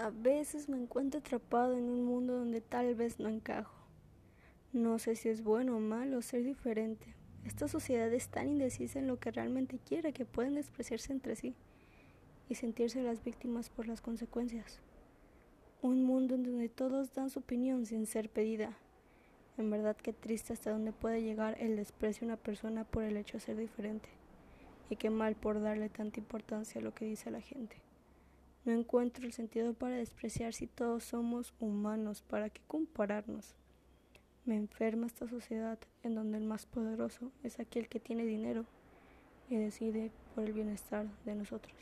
A 0.00 0.08
veces 0.08 0.70
me 0.70 0.78
encuentro 0.78 1.20
atrapado 1.20 1.76
en 1.76 1.84
un 1.84 2.06
mundo 2.06 2.38
donde 2.38 2.62
tal 2.62 2.94
vez 2.94 3.20
no 3.20 3.28
encajo. 3.28 3.74
No 4.72 4.98
sé 4.98 5.14
si 5.14 5.28
es 5.28 5.44
bueno 5.44 5.76
o 5.76 5.80
malo 5.80 6.22
ser 6.22 6.42
diferente. 6.42 7.14
Esta 7.44 7.68
sociedad 7.68 8.10
es 8.10 8.28
tan 8.28 8.48
indecisa 8.48 8.98
en 8.98 9.06
lo 9.06 9.18
que 9.20 9.30
realmente 9.30 9.78
quiere 9.86 10.14
que 10.14 10.24
pueden 10.24 10.54
despreciarse 10.54 11.12
entre 11.12 11.36
sí 11.36 11.54
y 12.48 12.54
sentirse 12.54 13.02
las 13.02 13.22
víctimas 13.22 13.68
por 13.68 13.86
las 13.86 14.00
consecuencias. 14.00 14.80
Un 15.82 16.02
mundo 16.02 16.34
en 16.34 16.44
donde 16.44 16.70
todos 16.70 17.12
dan 17.12 17.28
su 17.28 17.40
opinión 17.40 17.84
sin 17.84 18.06
ser 18.06 18.30
pedida. 18.30 18.78
En 19.58 19.68
verdad 19.68 19.98
que 19.98 20.14
triste 20.14 20.54
hasta 20.54 20.70
donde 20.70 20.92
puede 20.92 21.20
llegar 21.20 21.60
el 21.60 21.76
desprecio 21.76 22.24
a 22.24 22.28
una 22.28 22.36
persona 22.38 22.84
por 22.84 23.02
el 23.02 23.18
hecho 23.18 23.36
de 23.36 23.44
ser 23.44 23.58
diferente. 23.58 24.08
Y 24.88 24.96
qué 24.96 25.10
mal 25.10 25.36
por 25.36 25.60
darle 25.60 25.90
tanta 25.90 26.20
importancia 26.20 26.80
a 26.80 26.84
lo 26.84 26.94
que 26.94 27.04
dice 27.04 27.30
la 27.30 27.42
gente. 27.42 27.76
No 28.64 28.72
encuentro 28.72 29.24
el 29.24 29.32
sentido 29.32 29.72
para 29.72 29.96
despreciar 29.96 30.52
si 30.52 30.66
todos 30.66 31.04
somos 31.04 31.54
humanos, 31.60 32.22
¿para 32.22 32.50
qué 32.50 32.60
compararnos? 32.66 33.54
Me 34.44 34.56
enferma 34.56 35.06
esta 35.06 35.26
sociedad 35.28 35.78
en 36.02 36.14
donde 36.14 36.38
el 36.38 36.44
más 36.44 36.66
poderoso 36.66 37.32
es 37.42 37.58
aquel 37.58 37.88
que 37.88 38.00
tiene 38.00 38.26
dinero 38.26 38.66
y 39.48 39.56
decide 39.56 40.12
por 40.34 40.44
el 40.44 40.52
bienestar 40.52 41.06
de 41.24 41.34
nosotros. 41.34 41.74